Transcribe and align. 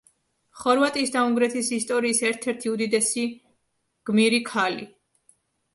ხორვატიის 0.61 1.13
და 1.15 1.21
უნგრეთის 1.31 1.69
ისტორიის 1.77 2.23
ერთ-ერთი 2.31 2.73
უდიდესი 2.73 3.27
გმირი 4.11 4.43
ქალი. 4.53 4.91